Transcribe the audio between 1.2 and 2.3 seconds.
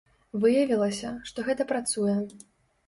што гэта працуе.